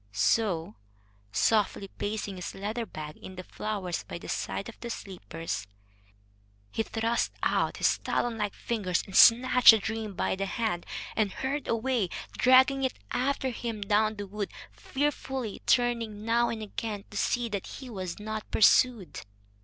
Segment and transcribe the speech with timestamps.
[0.13, 0.77] So,
[1.31, 5.67] softly placing his leather bag in the flowers by the side of the sleepers,
[6.71, 11.31] he thrust out his talon like fingers and snatched the dream by the hand, and
[11.31, 17.17] hurried away, dragging it after him down the wood, fearfully turning now and again to
[17.17, 19.21] see that he was not pursued.